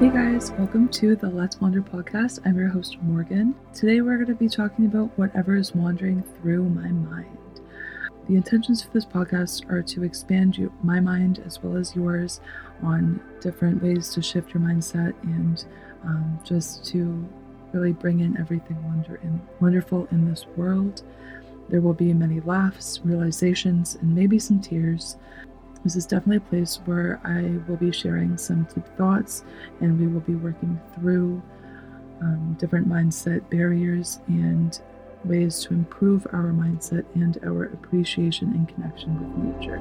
[0.00, 2.40] Hey guys, welcome to the Let's Wander podcast.
[2.44, 3.54] I'm your host, Morgan.
[3.72, 7.38] Today we're going to be talking about whatever is wandering through my mind.
[8.28, 12.40] The intentions for this podcast are to expand you, my mind as well as yours
[12.82, 15.64] on different ways to shift your mindset and
[16.02, 17.26] um, just to
[17.72, 21.02] really bring in everything wonder and wonderful in this world.
[21.68, 25.16] There will be many laughs, realizations, and maybe some tears.
[25.84, 29.44] This is definitely a place where I will be sharing some deep thoughts
[29.82, 31.42] and we will be working through
[32.22, 34.80] um, different mindset barriers and
[35.26, 39.76] ways to improve our mindset and our appreciation and connection with nature.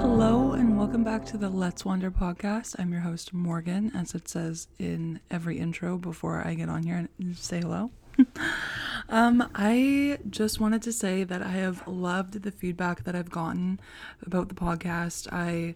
[0.00, 2.76] Hello, and welcome back to the Let's Wander podcast.
[2.78, 6.96] I'm your host, Morgan, as it says in every intro before I get on here
[6.96, 7.90] and say hello.
[9.12, 13.78] um, I just wanted to say that I have loved the feedback that I've gotten
[14.24, 15.28] about the podcast.
[15.30, 15.74] I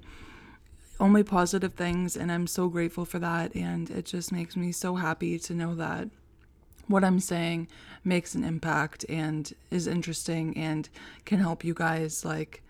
[0.98, 3.54] only positive things, and I'm so grateful for that.
[3.54, 6.08] And it just makes me so happy to know that
[6.86, 7.68] what I'm saying
[8.02, 10.88] makes an impact and is interesting and
[11.26, 12.62] can help you guys like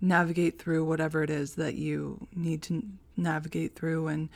[0.00, 2.82] navigate through whatever it is that you need to
[3.16, 4.28] navigate through and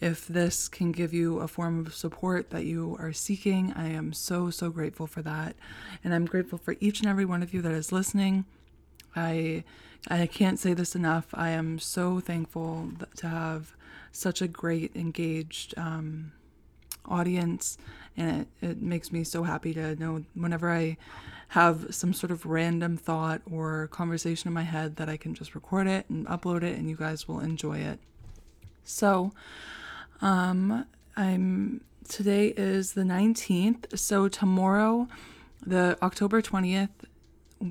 [0.00, 4.12] if this can give you a form of support that you are seeking, I am
[4.12, 5.56] so, so grateful for that.
[6.02, 8.44] And I'm grateful for each and every one of you that is listening.
[9.16, 9.64] I
[10.08, 11.28] I can't say this enough.
[11.32, 13.74] I am so thankful to have
[14.12, 16.32] such a great, engaged um,
[17.06, 17.78] audience,
[18.16, 20.98] and it, it makes me so happy to know whenever I
[21.48, 25.54] have some sort of random thought or conversation in my head that I can just
[25.54, 27.98] record it and upload it, and you guys will enjoy it.
[28.84, 29.32] So,
[30.20, 35.08] um, I'm today is the 19th, so tomorrow,
[35.64, 36.90] the October 20th,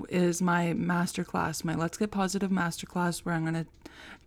[0.10, 3.68] is my masterclass, my Let's Get Positive masterclass, where I'm going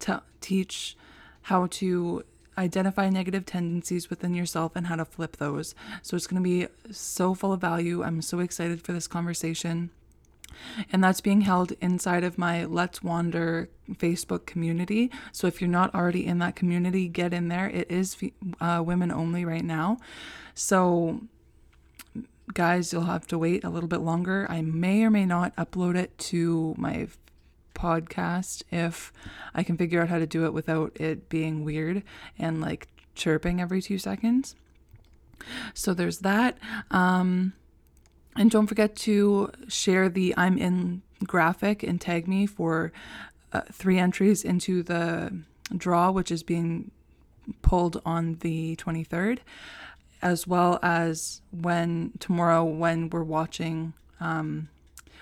[0.01, 0.97] to teach
[1.43, 2.23] how to
[2.59, 5.75] identify negative tendencies within yourself and how to flip those.
[6.03, 8.03] So it's going to be so full of value.
[8.03, 9.91] I'm so excited for this conversation.
[10.93, 15.11] And that's being held inside of my Let's Wander Facebook community.
[15.33, 17.69] So if you're not already in that community, get in there.
[17.69, 18.17] It is
[18.61, 19.99] uh, women only right now.
[20.55, 21.21] So,
[22.55, 24.47] guys, you'll have to wait a little bit longer.
[24.49, 27.09] I may or may not upload it to my
[27.75, 29.13] podcast if
[29.55, 32.03] I can figure out how to do it without it being weird
[32.39, 34.57] and like chirping every two seconds.
[35.75, 36.59] So there's that.
[36.91, 37.53] Um,
[38.37, 42.93] and don't forget to share the I'm in graphic and tag me for
[43.53, 45.39] uh, three entries into the
[45.77, 46.91] draw, which is being
[47.63, 49.39] pulled on the 23rd,
[50.23, 53.95] as well as when tomorrow, when we're watching.
[54.21, 54.69] Um,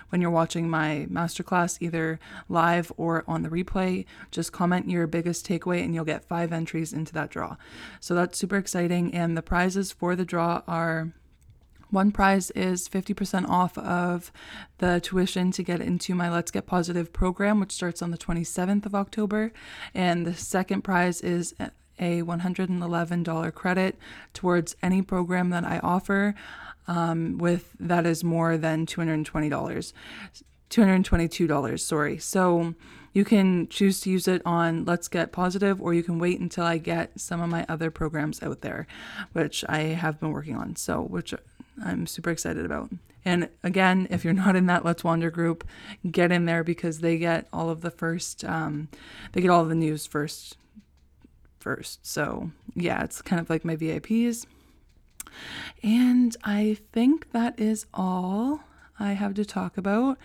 [0.09, 5.45] when you're watching my masterclass, either live or on the replay, just comment your biggest
[5.45, 7.57] takeaway and you'll get five entries into that draw.
[7.99, 9.13] So that's super exciting.
[9.13, 11.11] And the prizes for the draw are
[11.95, 14.31] one prize is 50% off of
[14.79, 18.85] the tuition to get into my Let's Get Positive program, which starts on the 27th
[18.85, 19.53] of October.
[19.93, 21.55] And the second prize is
[21.97, 23.97] a $111 credit
[24.33, 26.35] towards any program that I offer
[26.87, 29.93] um, with that is more than $220.
[30.69, 32.17] $222, sorry.
[32.17, 32.75] So
[33.13, 36.65] you can choose to use it on Let's Get Positive, or you can wait until
[36.65, 38.85] I get some of my other programs out there,
[39.31, 40.75] which I have been working on.
[40.75, 41.33] So, which
[41.83, 42.89] I'm super excited about.
[43.23, 45.67] And again, if you're not in that Let's Wander group,
[46.09, 48.87] get in there because they get all of the first, um,
[49.33, 50.57] they get all of the news first.
[51.59, 52.05] First.
[52.05, 54.45] So, yeah, it's kind of like my VIPs.
[55.81, 58.61] And I think that is all
[58.99, 60.19] I have to talk about.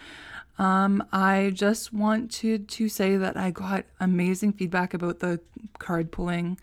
[0.58, 5.40] Um, I just wanted to say that I got amazing feedback about the
[5.78, 6.58] card pulling.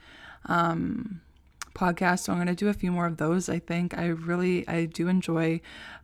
[0.46, 1.22] Um,
[1.78, 2.20] podcast.
[2.20, 3.48] So I'm going to do a few more of those.
[3.48, 5.62] I think I really I do enjoy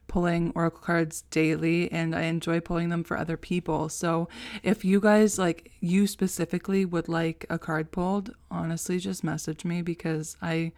[0.08, 3.90] pulling oracle cards daily and I enjoy pulling them for other people.
[3.90, 4.30] So
[4.62, 9.82] if you guys like you specifically would like a card pulled, honestly just message me
[9.82, 10.72] because I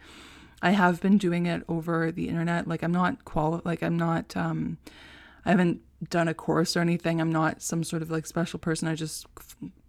[0.62, 2.66] I have been doing it over the internet.
[2.66, 4.78] Like I'm not quali like I'm not um
[5.44, 5.80] I haven't
[6.10, 7.20] done a course or anything.
[7.20, 8.88] I'm not some sort of like special person.
[8.88, 9.26] I just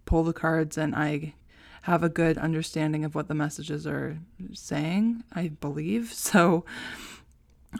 [0.04, 1.34] pull the cards and I
[1.82, 4.18] have a good understanding of what the messages are
[4.52, 6.12] saying, I believe.
[6.28, 6.64] So,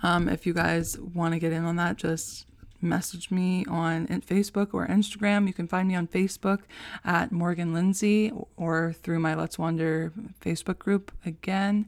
[0.02, 2.46] um, if you guys want to get in on that, just
[2.80, 5.46] message me on Facebook or Instagram.
[5.46, 6.60] You can find me on Facebook
[7.04, 11.86] at Morgan Lindsay or through my Let's Wander Facebook group again.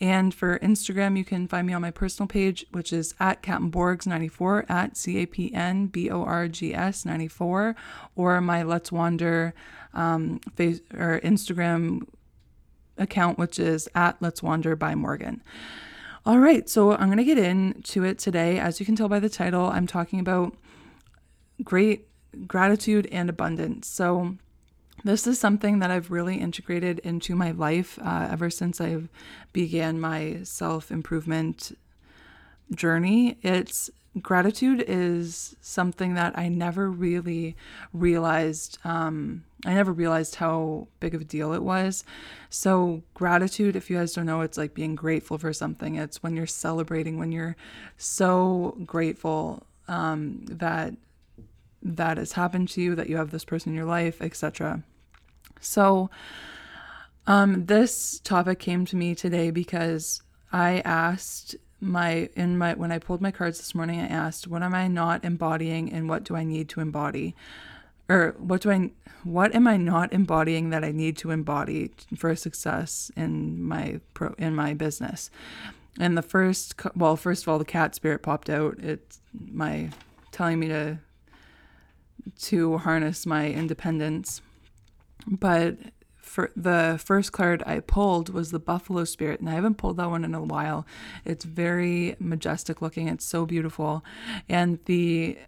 [0.00, 3.70] And for Instagram, you can find me on my personal page, which is at Captain
[3.70, 7.76] Borgs94 at C A P N B O R G S 94,
[8.16, 9.54] or my Let's Wander
[9.92, 12.06] um, face or Instagram
[12.96, 15.42] account, which is at Let's Wander by Morgan.
[16.26, 18.58] All right, so I'm going to get into it today.
[18.58, 20.54] As you can tell by the title, I'm talking about
[21.64, 22.08] great
[22.46, 23.88] gratitude and abundance.
[23.88, 24.36] So,
[25.02, 28.98] this is something that I've really integrated into my life uh, ever since I
[29.54, 31.72] began my self improvement
[32.74, 33.38] journey.
[33.40, 33.88] It's
[34.20, 37.56] gratitude is something that I never really
[37.92, 38.78] realized.
[38.84, 42.04] Um, I never realized how big of a deal it was.
[42.48, 45.94] So, gratitude, if you guys don't know, it's like being grateful for something.
[45.94, 47.56] It's when you're celebrating, when you're
[47.96, 50.94] so grateful um, that
[51.82, 54.82] that has happened to you, that you have this person in your life, etc.
[55.60, 56.10] So,
[57.26, 60.22] um, this topic came to me today because
[60.52, 64.62] I asked my in my when I pulled my cards this morning, I asked, what
[64.62, 67.34] am I not embodying and what do I need to embody?
[68.08, 68.90] Or what do I
[69.24, 74.34] what am I not embodying that I need to embody for success in my pro
[74.38, 75.30] in my business?
[75.98, 78.78] And the first well, first of all, the cat spirit popped out.
[78.78, 79.90] It's my
[80.32, 80.98] telling me to
[82.40, 84.42] to harness my independence.
[85.26, 85.76] But
[86.30, 90.10] for the first card I pulled was the Buffalo Spirit, and I haven't pulled that
[90.10, 90.86] one in a while.
[91.24, 93.08] It's very majestic looking.
[93.08, 94.04] It's so beautiful,
[94.48, 95.38] and the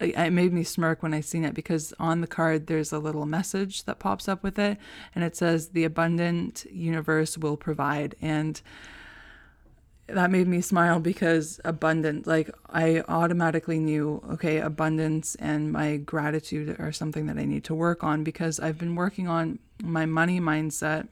[0.00, 3.26] it made me smirk when I seen it because on the card there's a little
[3.26, 4.78] message that pops up with it,
[5.14, 8.62] and it says the abundant universe will provide and
[10.06, 16.76] that made me smile because abundant like i automatically knew okay abundance and my gratitude
[16.78, 20.40] are something that i need to work on because i've been working on my money
[20.40, 21.08] mindset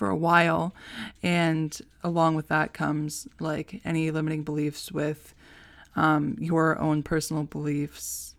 [0.00, 0.74] for a while.
[1.22, 5.34] And along with that comes like any limiting beliefs with
[5.94, 8.34] um, your own personal beliefs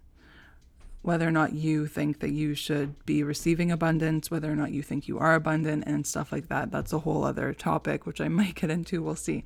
[1.02, 4.84] whether or not you think that you should be receiving abundance, whether or not you
[4.84, 6.72] think you are abundant, and stuff like that.
[6.72, 9.02] That's a whole other topic, which I might get into.
[9.02, 9.44] We'll see.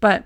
[0.00, 0.24] But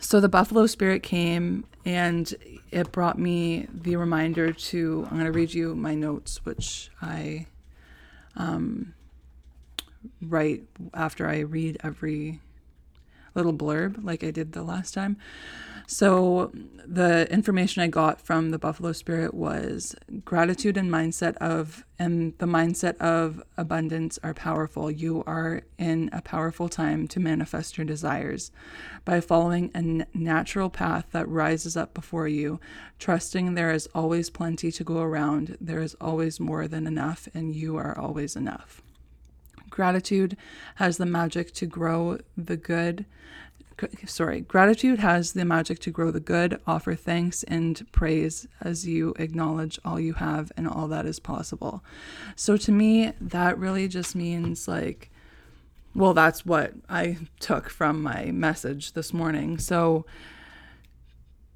[0.00, 2.34] so the Buffalo Spirit came and
[2.70, 7.46] it brought me the reminder to, I'm going to read you my notes, which I
[8.36, 8.94] um,
[10.20, 12.40] write after I read every
[13.34, 15.16] little blurb like I did the last time.
[15.90, 16.52] So,
[16.84, 22.46] the information I got from the Buffalo Spirit was gratitude and mindset of, and the
[22.46, 24.90] mindset of abundance are powerful.
[24.90, 28.50] You are in a powerful time to manifest your desires
[29.06, 32.60] by following a natural path that rises up before you,
[32.98, 37.56] trusting there is always plenty to go around, there is always more than enough, and
[37.56, 38.82] you are always enough.
[39.70, 40.36] Gratitude
[40.74, 43.06] has the magic to grow the good
[44.06, 49.14] sorry, gratitude has the magic to grow the good, offer thanks and praise as you
[49.18, 51.84] acknowledge all you have and all that is possible.
[52.36, 55.10] So to me, that really just means like,
[55.94, 59.58] well, that's what I took from my message this morning.
[59.58, 60.06] So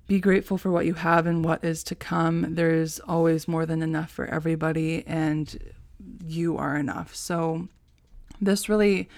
[0.07, 2.55] be grateful for what you have and what is to come.
[2.55, 5.73] There's always more than enough for everybody, and
[6.27, 7.15] you are enough.
[7.15, 7.69] So,
[8.41, 9.09] this really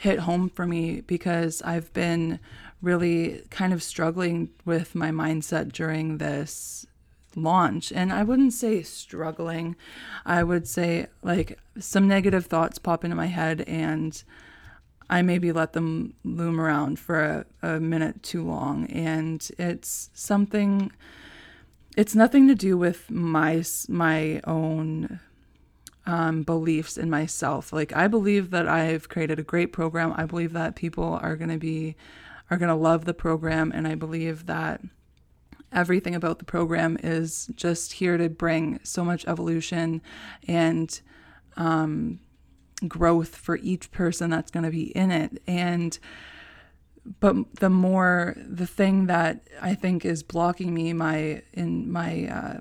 [0.00, 2.40] hit home for me because I've been
[2.80, 6.86] really kind of struggling with my mindset during this
[7.36, 7.92] launch.
[7.92, 9.76] And I wouldn't say struggling,
[10.24, 14.22] I would say like some negative thoughts pop into my head and
[15.10, 18.86] I maybe let them loom around for a, a minute too long.
[18.86, 20.92] And it's something,
[21.94, 25.20] it's nothing to do with my, my own
[26.06, 27.72] um, beliefs in myself.
[27.72, 30.12] Like I believe that I've created a great program.
[30.16, 31.96] I believe that people are going to be
[32.50, 34.80] are going to love the program, and I believe that
[35.72, 40.02] everything about the program is just here to bring so much evolution
[40.48, 41.00] and
[41.56, 42.18] um,
[42.88, 45.40] growth for each person that's going to be in it.
[45.46, 45.98] And
[47.20, 52.60] but the more the thing that I think is blocking me my in my uh,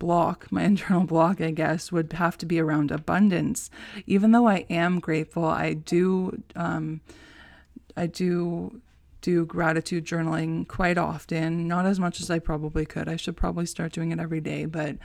[0.00, 3.70] block, my internal block, I guess, would have to be around abundance.
[4.06, 7.00] Even though I am grateful, I do, um,
[7.96, 8.80] I do
[9.20, 13.06] do gratitude journaling quite often, not as much as I probably could.
[13.06, 14.96] I should probably start doing it every day, but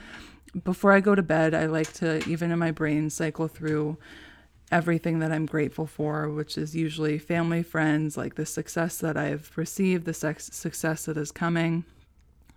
[0.63, 3.97] before I go to bed, I like to, even in my brain, cycle through
[4.71, 9.51] everything that I'm grateful for, which is usually family, friends, like the success that I've
[9.57, 11.83] received, the sex- success that is coming,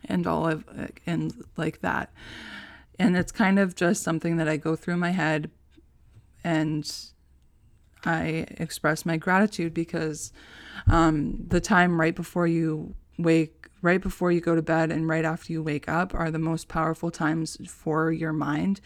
[0.05, 0.65] and all of
[1.07, 2.13] and like that.
[2.99, 5.51] And it's kind of just something that I go through my head
[6.43, 6.91] and
[8.05, 10.33] I express my gratitude because
[10.89, 15.25] um, the time right before you wake, right before you go to bed, and right
[15.25, 18.81] after you wake up are the most powerful times for your mind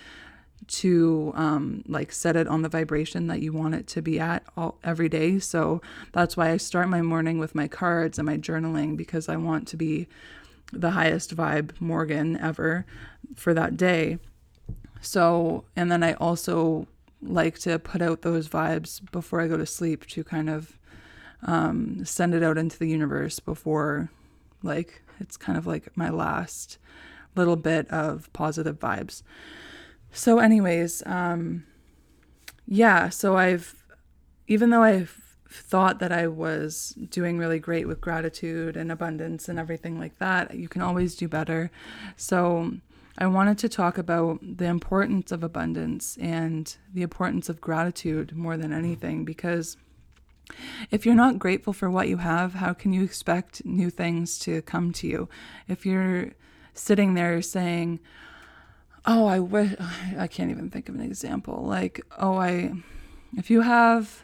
[0.67, 4.45] to um, like set it on the vibration that you want it to be at
[4.57, 5.39] all every day.
[5.39, 9.37] So that's why I start my morning with my cards and my journaling because I
[9.37, 10.09] want to be
[10.73, 12.87] the highest vibe Morgan ever
[13.37, 14.19] for that day.
[15.01, 16.87] So, and then I also
[17.21, 20.79] like to put out those vibes before I go to sleep to kind of
[21.43, 24.11] um, send it out into the universe before,
[24.63, 26.79] like, it's kind of like my last
[27.35, 29.23] little bit of positive vibes.
[30.13, 31.65] So, anyways, um,
[32.67, 33.75] yeah, so I've,
[34.47, 35.22] even though I've
[35.55, 40.55] thought that I was doing really great with gratitude and abundance and everything like that,
[40.55, 41.71] you can always do better.
[42.17, 42.73] So,
[43.19, 48.57] I wanted to talk about the importance of abundance and the importance of gratitude more
[48.57, 49.77] than anything because
[50.91, 54.63] if you're not grateful for what you have, how can you expect new things to
[54.63, 55.29] come to you?
[55.69, 56.31] If you're
[56.75, 58.01] sitting there saying,
[59.05, 59.75] Oh, I wish,
[60.19, 61.65] I can't even think of an example.
[61.67, 62.73] Like, oh, I,
[63.37, 64.23] if you have,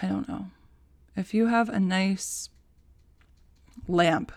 [0.00, 0.46] I don't know,
[1.16, 2.48] if you have a nice
[3.86, 4.32] lamp,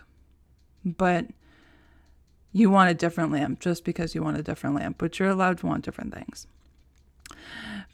[0.84, 1.26] but
[2.52, 5.58] you want a different lamp just because you want a different lamp, but you're allowed
[5.58, 6.46] to want different things.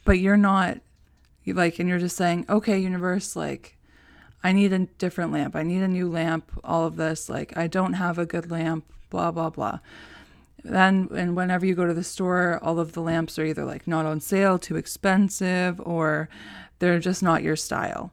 [0.05, 0.79] But you're not
[1.47, 3.77] like, and you're just saying, okay, universe, like,
[4.45, 5.55] I need a different lamp.
[5.55, 7.29] I need a new lamp, all of this.
[7.29, 9.79] Like, I don't have a good lamp, blah, blah, blah.
[10.65, 13.87] Then, and whenever you go to the store, all of the lamps are either like
[13.89, 16.29] not on sale, too expensive, or
[16.83, 18.11] they're just not your style.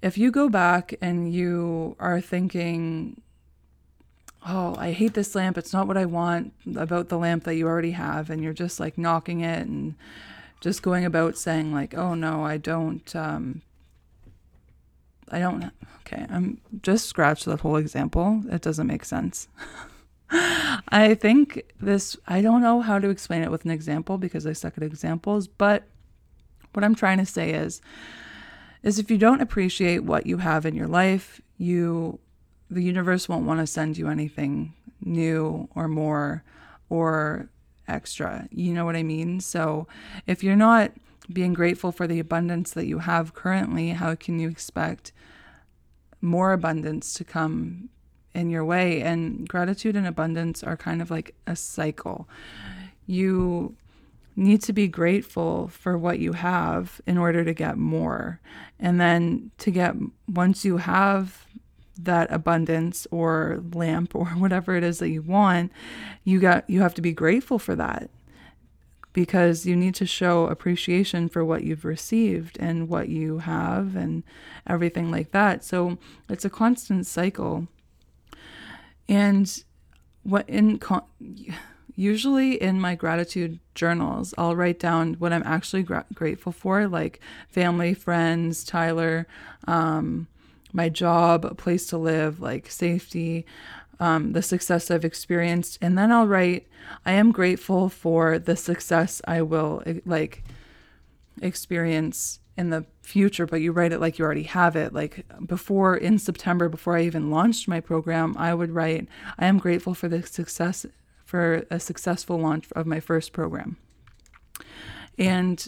[0.00, 3.20] If you go back and you are thinking,
[4.46, 5.58] oh, I hate this lamp.
[5.58, 8.30] It's not what I want about the lamp that you already have.
[8.30, 9.96] And you're just like knocking it and
[10.62, 13.60] just going about saying, like, oh, no, I don't, um,
[15.30, 18.42] I don't, okay, I'm just scratch that whole example.
[18.50, 19.46] It doesn't make sense.
[20.30, 24.54] I think this, I don't know how to explain it with an example because I
[24.54, 25.84] suck at examples, but
[26.74, 27.80] what I'm trying to say is,
[28.82, 32.18] is if you don't appreciate what you have in your life, you
[32.70, 36.42] the universe won't want to send you anything new or more
[36.88, 37.48] or
[37.86, 38.48] extra.
[38.50, 39.40] You know what I mean?
[39.40, 39.86] So
[40.26, 40.92] if you're not
[41.32, 45.12] being grateful for the abundance that you have currently, how can you expect
[46.20, 47.88] more abundance to come
[48.34, 49.02] in your way?
[49.02, 52.28] And gratitude and abundance are kind of like a cycle.
[53.06, 53.76] You
[54.36, 58.40] need to be grateful for what you have in order to get more.
[58.78, 59.94] And then to get,
[60.28, 61.46] once you have
[61.96, 65.72] that abundance or lamp or whatever it is that you want,
[66.24, 68.10] you got you have to be grateful for that
[69.12, 74.24] because you need to show appreciation for what you've received and what you have and
[74.66, 75.64] everything like that.
[75.64, 75.98] So
[76.28, 77.68] it's a constant cycle.
[79.08, 79.62] And
[80.24, 81.04] what in con-
[81.94, 87.20] usually in my gratitude journals, I'll write down what I'm actually gra- grateful for, like
[87.48, 89.26] family, friends, Tyler,
[89.66, 90.26] um,
[90.72, 93.46] my job, a place to live, like safety,
[94.00, 95.78] um, the success I've experienced.
[95.80, 96.66] And then I'll write,
[97.06, 100.42] I am grateful for the success I will like
[101.40, 104.92] experience in the future, but you write it like you already have it.
[104.92, 109.08] Like before in September, before I even launched my program, I would write,
[109.38, 110.86] I am grateful for the success,
[111.34, 113.76] for a successful launch of my first program.
[115.18, 115.66] And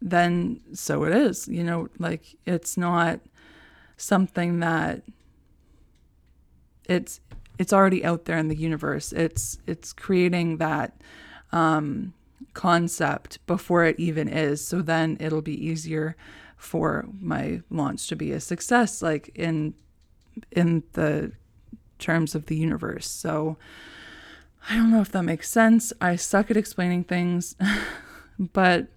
[0.00, 3.20] then so it is, you know, like it's not
[3.96, 5.02] something that
[6.86, 7.20] it's
[7.60, 9.12] it's already out there in the universe.
[9.12, 11.00] It's it's creating that
[11.52, 12.12] um,
[12.52, 14.66] concept before it even is.
[14.66, 16.16] So then it'll be easier
[16.56, 19.74] for my launch to be a success, like in
[20.50, 21.30] in the
[22.00, 23.08] terms of the universe.
[23.08, 23.58] So
[24.68, 25.92] I don't know if that makes sense.
[26.00, 27.56] I suck at explaining things,
[28.38, 28.88] but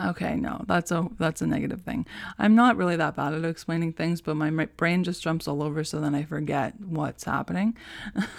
[0.00, 2.06] Okay, no, that's a that's a negative thing.
[2.38, 5.84] I'm not really that bad at explaining things, but my, brain just jumps all over,
[5.84, 7.76] so then I forget what's happening.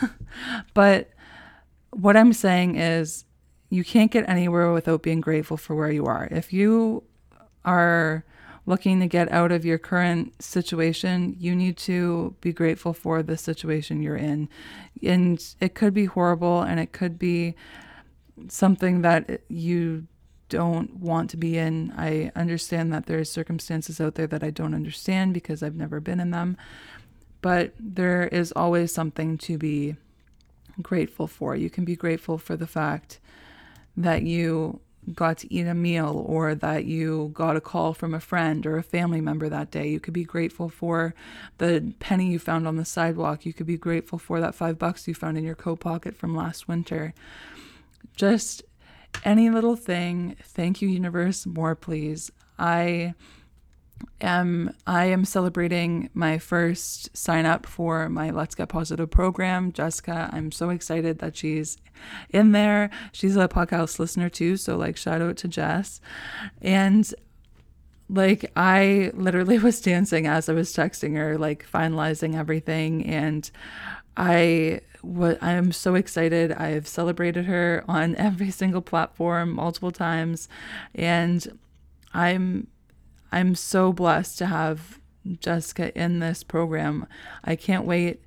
[0.73, 1.11] but
[1.91, 3.25] what I'm saying is,
[3.69, 6.27] you can't get anywhere without being grateful for where you are.
[6.31, 7.03] If you
[7.65, 8.25] are
[8.65, 13.37] looking to get out of your current situation, you need to be grateful for the
[13.37, 14.47] situation you're in.
[15.01, 17.55] And it could be horrible and it could be
[18.47, 20.07] something that you
[20.49, 21.93] don't want to be in.
[21.97, 26.19] I understand that there's circumstances out there that I don't understand because I've never been
[26.19, 26.57] in them.
[27.43, 29.97] but there is always something to be
[30.81, 31.55] grateful for.
[31.55, 33.19] You can be grateful for the fact
[33.97, 34.79] that you
[35.13, 38.77] got to eat a meal or that you got a call from a friend or
[38.77, 39.87] a family member that day.
[39.87, 41.13] You could be grateful for
[41.57, 43.45] the penny you found on the sidewalk.
[43.45, 46.35] You could be grateful for that five bucks you found in your coat pocket from
[46.35, 47.13] last winter.
[48.15, 48.63] Just
[49.23, 50.35] any little thing.
[50.41, 51.45] Thank you, universe.
[51.45, 52.31] More, please.
[52.57, 53.13] I
[54.21, 59.71] am I am celebrating my first sign up for my Let's Get Positive program.
[59.71, 61.77] Jessica, I'm so excited that she's
[62.29, 62.89] in there.
[63.11, 66.01] She's a podcast listener too, so like shout out to Jess.
[66.61, 67.13] And
[68.09, 73.49] like I literally was dancing as I was texting her, like finalizing everything and
[74.15, 76.53] I what I am so excited.
[76.53, 80.47] I've celebrated her on every single platform multiple times
[80.95, 81.59] and
[82.13, 82.67] I'm
[83.33, 84.99] I'm so blessed to have
[85.39, 87.07] Jessica in this program.
[87.43, 88.23] I can't wait.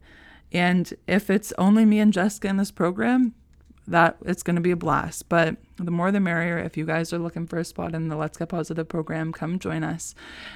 [0.53, 3.35] And if it's only me and Jessica in this program,
[3.87, 5.29] that it's going to be a blast.
[5.29, 6.59] But the more the merrier.
[6.59, 9.61] If you guys are looking for a spot in the Let's Get Positive program, come
[9.61, 10.15] join us.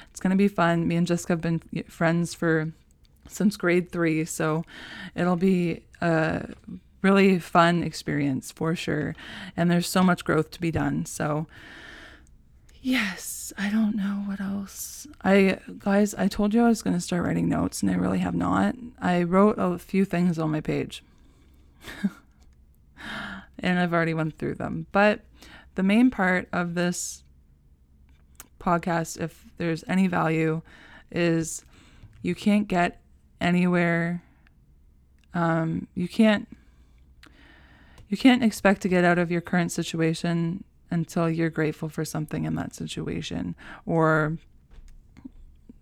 [0.09, 0.85] It's going to be fun.
[0.87, 2.73] Me and Jessica have been friends for
[3.29, 4.65] since grade three, so
[5.15, 6.49] it'll be a
[7.01, 9.15] really fun experience for sure.
[9.55, 11.05] And there's so much growth to be done.
[11.05, 11.47] So
[12.81, 15.05] Yes, I don't know what else.
[15.23, 18.19] I guys, I told you I was going to start writing notes and I really
[18.19, 18.75] have not.
[18.99, 21.03] I wrote a few things on my page.
[23.59, 24.87] and I've already went through them.
[24.91, 25.21] But
[25.75, 27.23] the main part of this
[28.59, 30.61] podcast if there's any value
[31.11, 31.65] is
[32.21, 33.01] you can't get
[33.39, 34.21] anywhere
[35.33, 36.47] um, you can't
[38.07, 42.45] you can't expect to get out of your current situation until you're grateful for something
[42.45, 43.55] in that situation
[43.85, 44.37] or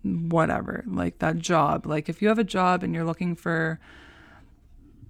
[0.02, 1.86] whatever, like that job.
[1.86, 3.78] Like if you have a job and you're looking for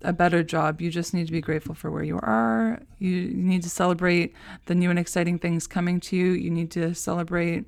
[0.02, 2.80] a better job, you just need to be grateful for where you are.
[2.98, 4.34] You need to celebrate
[4.66, 6.32] the new and exciting things coming to you.
[6.32, 7.66] You need to celebrate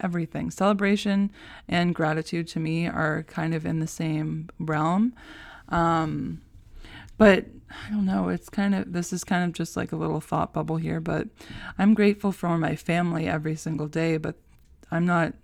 [0.00, 0.50] everything.
[0.50, 1.30] Celebration
[1.68, 5.14] and gratitude to me are kind of in the same realm.
[5.68, 6.40] Um,
[7.18, 7.46] but
[7.84, 8.28] I don't know.
[8.28, 11.28] It's kind of, this is kind of just like a little thought bubble here, but
[11.78, 14.36] I'm grateful for my family every single day, but
[14.90, 15.34] I'm not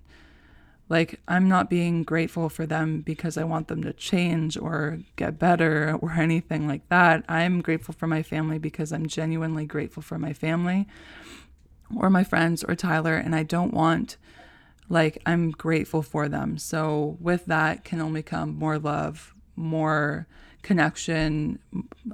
[0.88, 5.38] like, I'm not being grateful for them because I want them to change or get
[5.38, 7.24] better or anything like that.
[7.28, 10.86] I'm grateful for my family because I'm genuinely grateful for my family
[11.96, 14.16] or my friends or Tyler, and I don't want,
[14.88, 16.58] like, I'm grateful for them.
[16.58, 20.26] So, with that can only come more love, more
[20.62, 21.58] connection,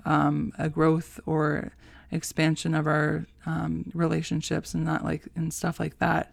[0.04, 1.72] um, a growth or
[2.10, 6.32] expansion of our um, relationships and not like and stuff like that.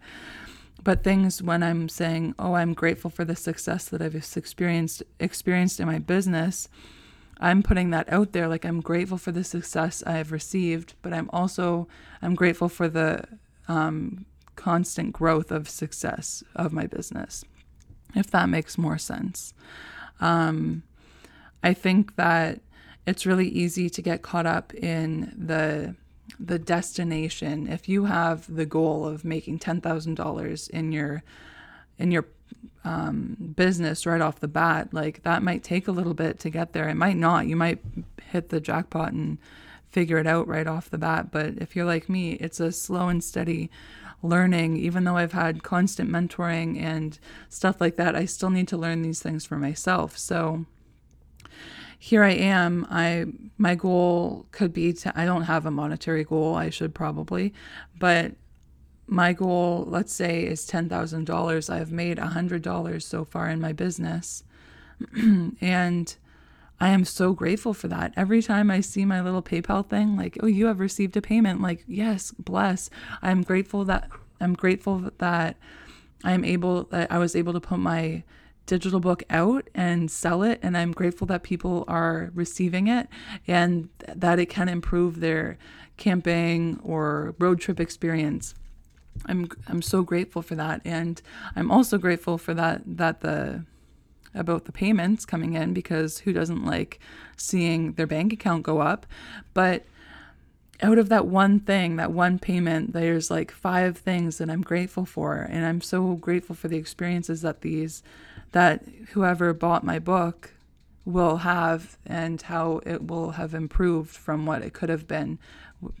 [0.82, 5.80] But things when I'm saying, "Oh, I'm grateful for the success that I've experienced experienced
[5.80, 6.68] in my business,"
[7.38, 8.48] I'm putting that out there.
[8.48, 11.88] Like I'm grateful for the success I have received, but I'm also
[12.22, 13.24] I'm grateful for the
[13.68, 17.44] um, constant growth of success of my business.
[18.14, 19.52] If that makes more sense.
[20.20, 20.82] Um,
[21.62, 22.60] I think that
[23.06, 25.94] it's really easy to get caught up in the
[26.38, 27.68] the destination.
[27.68, 31.22] If you have the goal of making ten thousand dollars in your
[31.98, 32.26] in your
[32.84, 36.72] um, business right off the bat, like that might take a little bit to get
[36.72, 36.88] there.
[36.88, 37.46] It might not.
[37.46, 37.80] You might
[38.22, 39.38] hit the jackpot and
[39.88, 41.30] figure it out right off the bat.
[41.30, 43.70] But if you're like me, it's a slow and steady
[44.22, 44.76] learning.
[44.76, 49.02] Even though I've had constant mentoring and stuff like that, I still need to learn
[49.02, 50.18] these things for myself.
[50.18, 50.66] So
[51.98, 52.86] here I am.
[52.90, 53.26] I
[53.58, 56.54] my goal could be to I don't have a monetary goal.
[56.54, 57.54] I should probably,
[57.98, 58.32] but
[59.06, 61.70] my goal, let's say, is ten thousand dollars.
[61.70, 64.42] I've made a hundred dollars so far in my business,
[65.60, 66.16] and
[66.78, 68.12] I am so grateful for that.
[68.16, 71.62] Every time I see my little PayPal thing, like, oh, you have received a payment,
[71.62, 72.90] like, yes, bless.
[73.22, 75.56] I'm grateful that I'm grateful that
[76.24, 78.24] I'm able that I was able to put my
[78.66, 83.08] digital book out and sell it and i'm grateful that people are receiving it
[83.46, 85.56] and that it can improve their
[85.96, 88.54] camping or road trip experience.
[89.24, 91.22] I'm i'm so grateful for that and
[91.54, 93.64] i'm also grateful for that that the
[94.36, 97.00] about the payments coming in because who doesn't like
[97.36, 99.06] seeing their bank account go up?
[99.54, 99.84] But
[100.82, 105.06] out of that one thing, that one payment, there's like five things that I'm grateful
[105.06, 105.36] for.
[105.36, 108.02] And I'm so grateful for the experiences that these
[108.52, 110.52] that whoever bought my book
[111.04, 115.38] will have and how it will have improved from what it could have been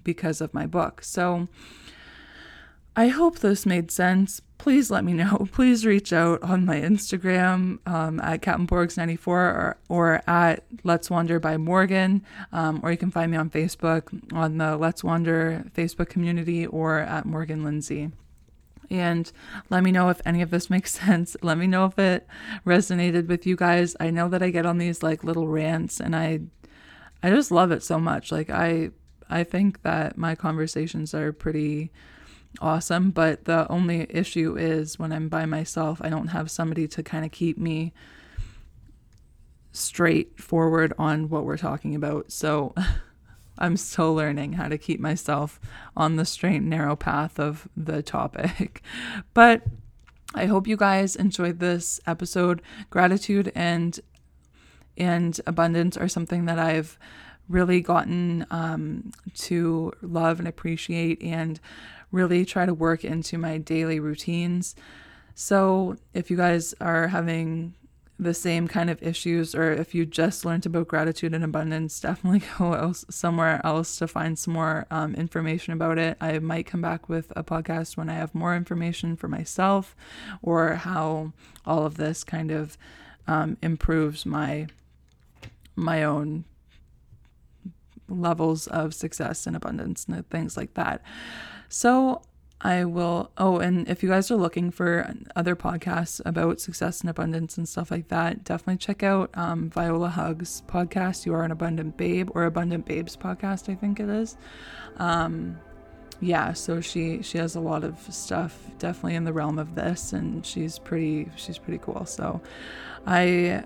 [0.04, 1.02] because of my book.
[1.02, 1.48] So
[2.98, 4.40] I hope this made sense.
[4.56, 5.46] Please let me know.
[5.52, 11.58] Please reach out on my Instagram um, at CaptainBorgs94 or, or at Let's Wander by
[11.58, 16.66] Morgan, um, or you can find me on Facebook on the Let's Wander Facebook community
[16.66, 18.12] or at Morgan Lindsay
[18.90, 19.32] and
[19.68, 21.36] let me know if any of this makes sense.
[21.42, 22.26] Let me know if it
[22.64, 23.96] resonated with you guys.
[24.00, 26.40] I know that I get on these like little rants and I
[27.22, 28.30] I just love it so much.
[28.32, 28.90] Like I
[29.28, 31.90] I think that my conversations are pretty
[32.60, 37.02] awesome, but the only issue is when I'm by myself, I don't have somebody to
[37.02, 37.92] kind of keep me
[39.72, 42.32] straightforward on what we're talking about.
[42.32, 42.74] So
[43.58, 45.60] I'm still learning how to keep myself
[45.96, 48.82] on the straight and narrow path of the topic.
[49.34, 49.62] But
[50.34, 52.60] I hope you guys enjoyed this episode.
[52.90, 53.98] Gratitude and
[54.98, 56.98] and abundance are something that I've
[57.48, 61.60] really gotten um, to love and appreciate and
[62.10, 64.74] really try to work into my daily routines.
[65.34, 67.74] So, if you guys are having
[68.18, 72.42] the same kind of issues, or if you just learned about gratitude and abundance, definitely
[72.58, 76.16] go else, somewhere else to find some more um, information about it.
[76.20, 79.94] I might come back with a podcast when I have more information for myself
[80.42, 81.32] or how
[81.66, 82.78] all of this kind of
[83.26, 84.68] um, improves my
[85.78, 86.44] my own
[88.08, 91.02] levels of success and abundance and things like that.
[91.68, 92.22] So
[92.60, 93.30] I will.
[93.36, 97.68] Oh, and if you guys are looking for other podcasts about success and abundance and
[97.68, 101.26] stuff like that, definitely check out um, Viola Hugs podcast.
[101.26, 104.36] You are an abundant babe or Abundant Babes podcast, I think it is.
[104.96, 105.58] Um,
[106.20, 110.14] yeah, so she she has a lot of stuff definitely in the realm of this,
[110.14, 112.06] and she's pretty she's pretty cool.
[112.06, 112.40] So
[113.06, 113.64] I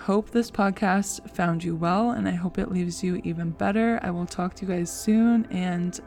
[0.00, 4.00] hope this podcast found you well, and I hope it leaves you even better.
[4.02, 5.98] I will talk to you guys soon, and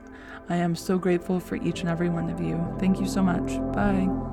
[0.50, 2.64] I am so grateful for each and every one of you.
[2.80, 3.58] Thank you so much.
[3.74, 4.33] Bye.